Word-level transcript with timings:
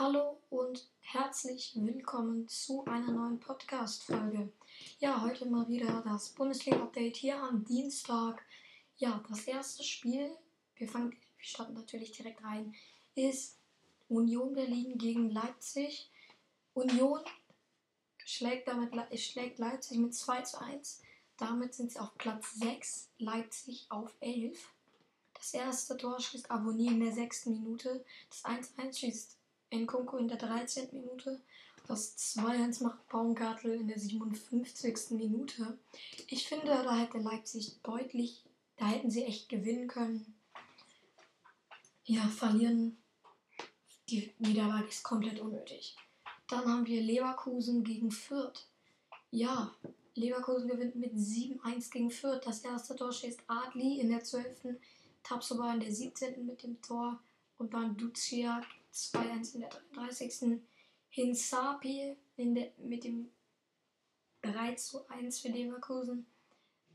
Hallo 0.00 0.40
und 0.48 0.88
herzlich 1.02 1.72
willkommen 1.76 2.48
zu 2.48 2.86
einer 2.86 3.12
neuen 3.12 3.38
Podcast-Folge. 3.38 4.50
Ja, 4.98 5.20
heute 5.20 5.44
mal 5.44 5.68
wieder 5.68 6.00
das 6.06 6.30
Bundesliga-Update 6.30 7.18
hier 7.18 7.36
am 7.36 7.66
Dienstag. 7.66 8.42
Ja, 8.96 9.22
das 9.28 9.46
erste 9.46 9.84
Spiel, 9.84 10.30
wir 10.76 10.88
fangen, 10.88 11.10
wir 11.10 11.18
starten 11.44 11.74
natürlich 11.74 12.12
direkt 12.12 12.42
rein, 12.42 12.74
ist 13.14 13.58
Union 14.08 14.54
Berlin 14.54 14.96
gegen 14.96 15.28
Leipzig. 15.28 16.10
Union 16.72 17.20
schlägt, 18.24 18.68
damit, 18.68 18.94
schlägt 19.20 19.58
Leipzig 19.58 19.98
mit 19.98 20.14
2 20.14 20.40
zu 20.40 20.62
1. 20.62 21.02
Damit 21.36 21.74
sind 21.74 21.92
sie 21.92 21.98
auf 21.98 22.16
Platz 22.16 22.54
6, 22.54 23.10
Leipzig 23.18 23.84
auf 23.90 24.14
11. 24.20 24.66
Das 25.34 25.52
erste 25.52 25.98
Tor 25.98 26.18
schießt 26.18 26.50
Abonnie 26.50 26.88
in 26.88 27.00
der 27.00 27.12
sechsten 27.12 27.50
Minute. 27.50 28.02
Das 28.30 28.46
1-1 28.46 28.98
schießt 28.98 29.36
Nkunku 29.72 30.16
in 30.16 30.28
der 30.28 30.38
13. 30.38 30.88
Minute. 30.92 31.40
Das 31.86 32.16
2-1 32.36 32.82
macht 32.84 33.08
Baumgartel 33.08 33.72
in 33.72 33.88
der 33.88 33.98
57. 33.98 35.10
Minute. 35.10 35.78
Ich 36.28 36.46
finde, 36.46 36.66
da 36.66 36.96
hätte 36.96 37.18
Leipzig 37.18 37.80
deutlich, 37.82 38.44
da 38.76 38.86
hätten 38.86 39.10
sie 39.10 39.24
echt 39.24 39.48
gewinnen 39.48 39.88
können. 39.88 40.34
Ja, 42.04 42.22
verlieren. 42.28 42.96
Die 44.08 44.32
Niederlage 44.38 44.88
ist 44.88 45.02
komplett 45.02 45.40
unnötig. 45.40 45.96
Dann 46.48 46.64
haben 46.66 46.86
wir 46.86 47.00
Leverkusen 47.00 47.84
gegen 47.84 48.10
Fürth. 48.10 48.66
Ja, 49.30 49.72
Leverkusen 50.14 50.68
gewinnt 50.68 50.96
mit 50.96 51.14
7-1 51.14 51.90
gegen 51.90 52.10
Fürth. 52.10 52.44
Das 52.44 52.64
erste 52.64 52.96
Tor 52.96 53.12
schießt 53.12 53.40
Adli 53.46 54.00
in 54.00 54.10
der 54.10 54.24
12. 54.24 54.76
Tabsoba 55.22 55.74
in 55.74 55.80
der 55.80 55.92
17. 55.92 56.44
mit 56.46 56.62
dem 56.62 56.80
Tor. 56.82 57.20
Und 57.58 57.74
dann 57.74 57.96
Duciak 57.96 58.66
2-1 58.92 59.54
in 59.54 59.60
der 59.60 59.70
33. 59.70 60.60
Hinsapi 61.08 62.16
in 62.36 62.54
der, 62.54 62.72
mit 62.78 63.04
dem 63.04 63.30
3 64.42 64.76
1 65.08 65.40
für 65.40 65.48
Leverkusen. 65.48 66.26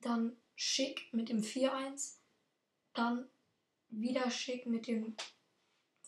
Dann 0.00 0.36
Schick 0.54 1.12
mit 1.12 1.28
dem 1.28 1.42
4-1. 1.42 2.16
Dann 2.92 3.28
wieder 3.88 4.30
Schick 4.30 4.66
mit 4.66 4.86
dem 4.86 5.16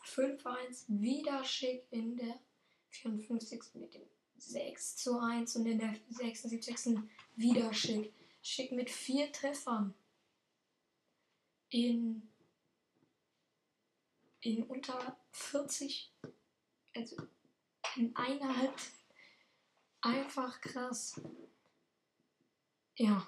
5-1. 0.05 0.85
Wieder 0.89 1.45
Schick 1.45 1.87
in 1.91 2.17
der 2.17 2.39
54. 2.91 3.63
mit 3.75 3.95
dem 3.95 4.03
6 4.37 4.97
zu 4.97 5.19
1 5.19 5.57
und 5.57 5.67
in 5.67 5.79
der 5.79 5.95
76. 6.11 6.99
wieder 7.37 7.73
Schick. 7.73 8.13
Schick 8.43 8.73
mit 8.73 8.91
vier 8.91 9.31
Treffern. 9.33 9.95
In 11.71 12.32
in 14.43 14.65
unter 14.65 15.17
40, 15.31 16.13
also 16.95 17.17
in 17.97 18.15
einer 18.15 18.57
Halbzeit. 18.57 18.93
Einfach 20.03 20.61
krass. 20.61 21.21
Ja, 22.97 23.27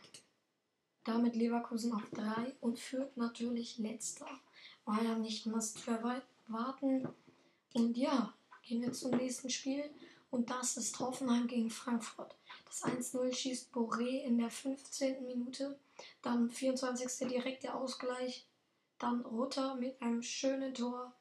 damit 1.04 1.36
Leverkusen 1.36 1.92
auf 1.92 2.10
3 2.10 2.56
und 2.60 2.78
führt 2.78 3.16
natürlich 3.16 3.78
letzter. 3.78 4.26
War 4.84 5.02
ja 5.02 5.14
nicht 5.16 5.46
mehr 5.46 5.60
zu 5.60 5.90
erwarten. 5.90 7.08
Und 7.74 7.96
ja, 7.96 8.34
gehen 8.62 8.82
wir 8.82 8.92
zum 8.92 9.12
nächsten 9.12 9.50
Spiel. 9.50 9.88
Und 10.30 10.50
das 10.50 10.76
ist 10.76 10.98
Hoffenheim 10.98 11.46
gegen 11.46 11.70
Frankfurt. 11.70 12.34
Das 12.66 12.82
1-0 12.82 13.32
schießt 13.32 13.72
Boré 13.72 14.24
in 14.24 14.38
der 14.38 14.50
15. 14.50 15.24
Minute. 15.26 15.78
Dann 16.22 16.50
24. 16.50 17.28
direkt 17.28 17.62
der 17.62 17.76
Ausgleich 17.76 18.48
dann 18.98 19.20
Rutter 19.22 19.74
mit 19.76 20.00
einem 20.00 20.22
schönen 20.22 20.74
Tor 20.74 21.12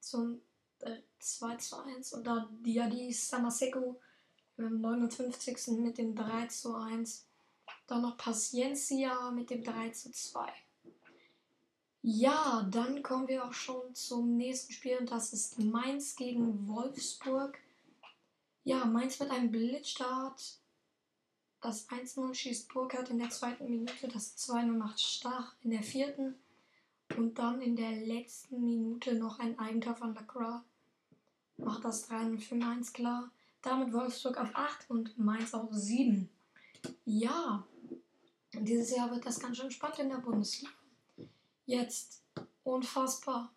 zum 0.00 0.40
äh, 0.80 0.98
2 1.18 1.56
zu 1.56 1.82
1 1.82 2.12
und 2.12 2.26
dann 2.26 2.62
Diadi 2.62 3.12
Samaseko 3.12 4.00
im 4.56 4.80
59. 4.80 5.78
mit 5.78 5.98
dem 5.98 6.14
3 6.14 6.46
zu 6.46 6.74
1. 6.74 7.26
Dann 7.86 8.02
noch 8.02 8.16
Paciencia 8.16 9.30
mit 9.30 9.50
dem 9.50 9.62
3 9.64 9.90
zu 9.90 10.10
2. 10.10 10.52
Ja, 12.04 12.66
dann 12.68 13.02
kommen 13.02 13.28
wir 13.28 13.44
auch 13.44 13.52
schon 13.52 13.94
zum 13.94 14.36
nächsten 14.36 14.72
Spiel 14.72 14.98
und 14.98 15.10
das 15.10 15.32
ist 15.32 15.58
Mainz 15.60 16.16
gegen 16.16 16.66
Wolfsburg. 16.66 17.56
Ja, 18.64 18.84
Mainz 18.84 19.20
mit 19.20 19.30
einem 19.30 19.52
Blitzstart. 19.52 20.58
Das 21.60 21.88
1-0 21.88 22.34
schießt 22.34 22.72
Burkhardt 22.72 23.10
in 23.10 23.20
der 23.20 23.30
zweiten 23.30 23.70
Minute, 23.70 24.08
das 24.08 24.36
2-0 24.36 24.72
macht 24.72 25.00
Stach 25.00 25.54
in 25.62 25.70
der 25.70 25.84
vierten. 25.84 26.34
Und 27.16 27.38
dann 27.38 27.60
in 27.60 27.76
der 27.76 27.92
letzten 27.92 28.64
Minute 28.64 29.14
noch 29.14 29.38
ein 29.38 29.58
Eigentor 29.58 29.94
von 29.94 30.14
Lacroix. 30.14 30.62
Macht 31.56 31.84
das 31.84 32.08
3 32.08 32.38
für 32.38 32.54
Mainz 32.54 32.92
klar. 32.92 33.30
Damit 33.60 33.92
Wolfsburg 33.92 34.38
auf 34.38 34.50
8 34.54 34.90
und 34.90 35.18
Mainz 35.18 35.54
auf 35.54 35.68
7. 35.70 36.28
Ja, 37.04 37.64
dieses 38.52 38.94
Jahr 38.94 39.10
wird 39.10 39.24
das 39.24 39.40
ganz 39.40 39.56
schön 39.56 39.70
spannend 39.70 40.00
in 40.00 40.08
der 40.08 40.16
Bundesliga. 40.16 40.72
Jetzt, 41.66 42.22
unfassbar, 42.64 43.52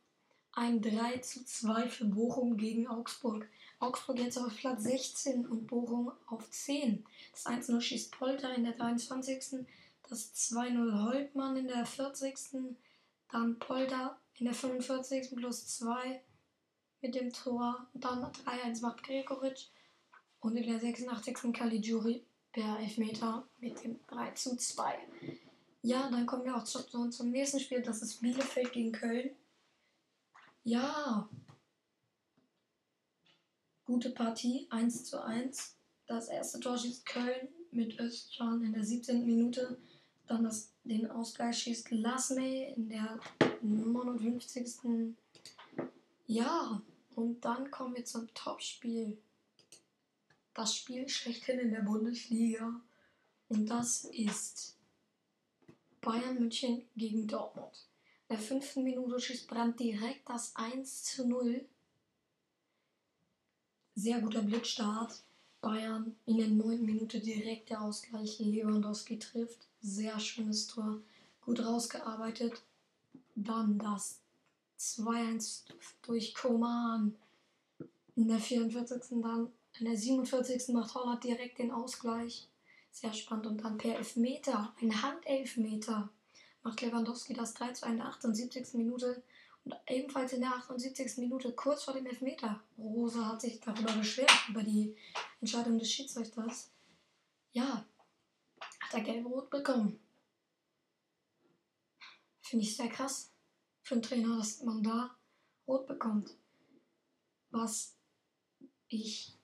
ein 0.52 0.82
3 0.82 1.18
zu 1.20 1.44
2 1.44 1.90
für 1.90 2.06
Bochum 2.06 2.58
gegen 2.58 2.88
Augsburg. 2.88 3.48
Augsburg 3.80 4.20
jetzt 4.20 4.38
auf 4.38 4.56
Platz 4.56 4.84
16 4.84 5.46
und 5.48 5.68
Bochum 5.68 6.12
auf 6.28 6.50
10. 6.50 7.04
Das 7.32 7.46
1-0 7.46 7.82
schießt 7.82 8.12
Polter 8.18 8.54
in 8.56 8.64
der 8.64 8.74
23. 8.74 9.66
Das 10.08 10.34
2-0 10.34 11.04
Holtmann 11.04 11.58
in 11.58 11.68
der 11.68 11.86
40. 11.86 12.36
Dann 13.32 13.60
Polter 13.60 14.20
in 14.36 14.46
der 14.46 14.54
45. 14.54 15.36
plus 15.36 15.68
2 15.68 16.22
mit 17.02 17.16
dem 17.16 17.32
Tor. 17.32 17.88
Dann 17.94 18.24
3-1 18.24 18.82
macht 18.82 19.04
Gregoritsch. 19.04 19.68
Und 20.40 20.58
in 20.58 20.68
der 20.68 20.80
86. 20.80 21.54
Caligiuri 21.54 22.26
per 22.52 22.80
Elfmeter 22.80 23.48
mit 23.60 23.84
dem 23.84 24.00
3 24.08 24.32
zu 24.32 24.56
2. 24.56 24.98
Ja, 25.82 26.10
dann 26.10 26.26
kommen 26.26 26.46
wir 26.46 26.56
auch 26.56 26.64
zu, 26.64 26.84
zu, 26.84 27.10
zum 27.10 27.32
nächsten 27.32 27.60
Spiel. 27.60 27.82
Das 27.82 28.02
ist 28.02 28.22
Bielefeld 28.22 28.72
gegen 28.74 28.92
Köln. 28.92 29.36
Ja. 30.64 31.30
Gute 33.86 34.10
Partie, 34.10 34.68
1 34.72 35.06
zu 35.06 35.24
1. 35.24 35.78
Das 36.08 36.28
erste 36.28 36.60
Tor 36.60 36.78
schießt 36.78 37.06
Köln 37.06 37.50
mit 37.72 38.00
Özcan 38.00 38.64
in 38.64 38.74
der 38.74 38.84
17. 38.84 39.26
Minute. 39.26 39.78
Dann 40.28 40.44
das, 40.44 40.72
den 40.84 41.10
Ausgleich 41.10 41.60
schießt 41.60 41.92
Lasme 41.92 42.74
in 42.74 42.90
der 42.90 43.20
59. 43.62 45.16
Ja, 46.28 46.82
und 47.16 47.46
dann 47.46 47.70
kommen 47.70 47.96
wir 47.96 48.06
zum 48.06 48.34
Topspiel. 48.34 49.18
Das 50.54 50.76
Spiel 50.76 51.08
schlechthin 51.10 51.60
in 51.60 51.72
der 51.72 51.82
Bundesliga. 51.82 52.82
Und 53.50 53.68
das 53.68 54.06
ist 54.06 54.76
Bayern 56.02 56.40
München 56.40 56.88
gegen 56.96 57.28
Dortmund. 57.28 57.88
In 58.28 58.38
der 58.38 58.44
fünften 58.44 58.84
Minute 58.84 59.20
schießt 59.20 59.48
Brandt 59.48 59.80
direkt 59.80 60.28
das 60.28 60.56
1 60.56 61.04
zu 61.04 61.28
0. 61.28 61.64
Sehr 63.94 64.20
guter 64.22 64.42
Blitzstart. 64.42 65.24
Bayern 65.66 66.16
in 66.28 66.38
der 66.38 66.48
neunten 66.48 66.86
Minute 66.86 67.20
direkt 67.20 67.72
der 67.72 67.82
Ausgleich. 67.82 68.38
Lewandowski 68.38 69.18
trifft. 69.18 69.68
Sehr 69.82 70.20
schönes 70.20 70.68
Tor. 70.68 71.02
Gut 71.42 71.60
rausgearbeitet. 71.60 72.62
Dann 73.34 73.80
das 73.80 74.20
2-1 74.80 75.64
durch 76.04 76.36
Koman. 76.36 77.16
In 78.16 78.28
der 78.28 78.38
44. 78.38 79.24
dann, 79.24 79.52
in 79.80 79.86
der 79.86 79.98
47. 79.98 80.68
macht 80.76 80.94
Holland 80.94 81.24
direkt 81.24 81.58
den 81.58 81.72
Ausgleich. 81.72 82.48
Sehr 82.92 83.14
spannend. 83.14 83.48
Und 83.48 83.64
dann 83.64 83.80
per 83.80 83.98
Elfmeter, 83.98 84.72
ein 84.80 85.02
Handelfmeter, 85.02 86.10
macht 86.62 86.82
Lewandowski 86.82 87.34
das 87.34 87.56
3 87.56 87.74
zu 87.74 87.86
in 87.88 87.98
der 87.98 88.06
78. 88.06 88.76
Minute. 88.76 89.24
Und 89.66 89.76
ebenfalls 89.88 90.32
in 90.34 90.42
der 90.42 90.54
78. 90.54 91.18
Minute, 91.18 91.52
kurz 91.54 91.84
vor 91.84 91.96
dem 91.96 92.06
Elfmeter. 92.06 92.64
Rose 92.78 93.26
hat 93.26 93.42
sich 93.42 93.60
darüber 93.60 93.94
beschwert, 93.94 94.32
über 94.48 94.62
die 94.62 94.96
Entscheidung 95.42 95.80
des 95.80 95.92
Schiedsrichters. 95.92 96.72
Ja, 97.52 97.86
hat 98.80 98.94
er 98.94 99.02
gelb-rot 99.02 99.50
bekommen. 99.50 100.00
Finde 102.42 102.64
ich 102.64 102.76
sehr 102.76 102.90
krass 102.90 103.32
für 103.82 103.96
einen 103.96 104.04
Trainer, 104.04 104.38
dass 104.38 104.62
man 104.62 104.84
da 104.84 105.18
rot 105.68 105.88
bekommt. 105.88 106.38
Was 107.50 107.96
ich 108.88 109.36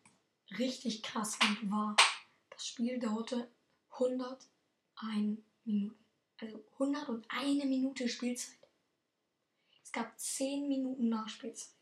richtig 0.57 1.01
krass 1.01 1.36
fand, 1.36 1.72
war, 1.72 1.95
das 2.51 2.68
Spiel 2.68 3.00
dauerte 3.00 3.50
101 3.92 5.40
Minuten. 5.66 6.06
Also 6.40 6.63
101 6.74 7.66
Minute 7.66 8.07
Spielzeit. 8.07 8.61
Es 9.92 9.94
gab 9.94 10.18
10 10.18 10.70
Minuten 10.70 11.10
Nachspielzeit. 11.10 11.74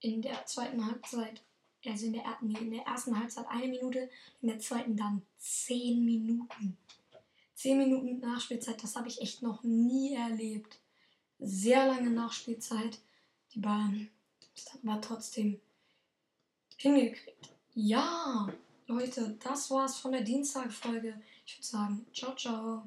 In 0.00 0.22
der 0.22 0.46
zweiten 0.46 0.86
Halbzeit 0.86 1.42
also 1.88 2.06
in 2.06 2.12
der, 2.12 2.24
nee, 2.40 2.58
in 2.58 2.70
der 2.70 2.84
ersten 2.84 3.18
Halbzeit 3.18 3.46
eine 3.48 3.68
Minute, 3.68 4.10
in 4.42 4.48
der 4.48 4.58
zweiten 4.58 4.96
dann 4.96 5.22
zehn 5.38 6.04
Minuten. 6.04 6.76
Zehn 7.54 7.78
Minuten 7.78 8.18
Nachspielzeit, 8.18 8.82
das 8.82 8.96
habe 8.96 9.08
ich 9.08 9.20
echt 9.20 9.42
noch 9.42 9.62
nie 9.62 10.14
erlebt. 10.14 10.78
Sehr 11.38 11.86
lange 11.86 12.10
Nachspielzeit. 12.10 12.98
Die 13.54 13.60
Bayern 13.60 14.08
man 14.82 15.00
trotzdem 15.00 15.60
hingekriegt. 16.76 17.50
Ja, 17.74 18.48
Leute, 18.86 19.36
das 19.42 19.70
war's 19.70 19.96
von 19.98 20.12
der 20.12 20.22
Dienstagfolge. 20.22 21.20
Ich 21.44 21.56
würde 21.56 21.66
sagen, 21.66 22.06
ciao, 22.12 22.34
ciao. 22.34 22.84